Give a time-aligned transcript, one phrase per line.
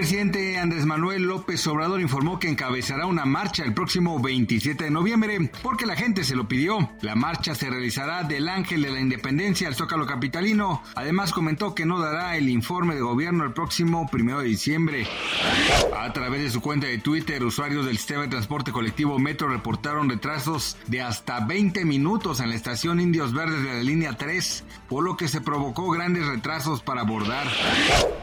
[0.00, 5.50] Presidente Andrés Manuel López Obrador informó que encabezará una marcha el próximo 27 de noviembre
[5.62, 6.88] porque la gente se lo pidió.
[7.02, 10.82] La marcha se realizará del Ángel de la Independencia al Zócalo Capitalino.
[10.94, 15.06] Además comentó que no dará el informe de gobierno el próximo 1 de diciembre.
[15.94, 20.08] A través de su cuenta de Twitter, usuarios del sistema de transporte colectivo Metro reportaron
[20.08, 25.04] retrasos de hasta 20 minutos en la estación Indios Verdes de la línea 3, por
[25.04, 27.46] lo que se provocó grandes retrasos para abordar.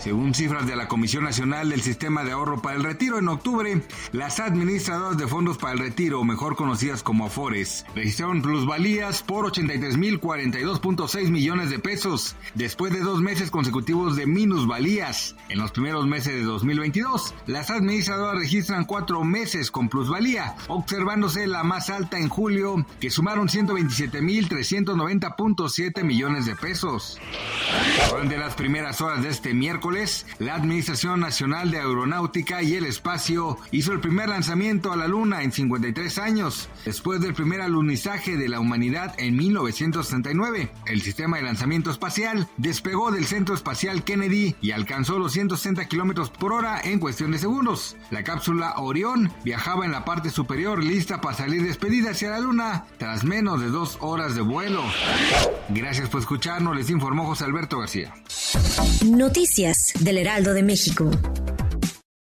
[0.00, 3.82] Según cifras de la Comisión Nacional del Sistema de Ahorro para el Retiro en octubre,
[4.12, 11.30] las administradoras de fondos para el retiro, mejor conocidas como Afores, registraron plusvalías por 83.042.6
[11.30, 15.36] millones de pesos, después de dos meses consecutivos de minusvalías.
[15.48, 21.62] En los primeros meses de 2022, las administradoras registran cuatro meses con plusvalía, observándose la
[21.62, 27.20] más alta en julio, que sumaron 127.390.7 millones de pesos.
[28.10, 33.58] Durante las primeras horas de este miércoles, la Administración Nacional de Aeronáutica y el Espacio
[33.72, 38.48] hizo el primer lanzamiento a la Luna en 53 años, después del primer alunizaje de
[38.48, 40.70] la humanidad en 1969.
[40.86, 46.30] El sistema de lanzamiento espacial despegó del Centro Espacial Kennedy y alcanzó los 160 kilómetros
[46.30, 47.96] por hora en cuestión de segundos.
[48.10, 52.86] La cápsula Orión viajaba en la parte superior lista para salir despedida hacia la Luna
[52.96, 54.82] tras menos de dos horas de vuelo.
[55.68, 58.14] Gracias por escucharnos, les informó José Alberto García.
[59.04, 61.10] Noticias del Heraldo de México.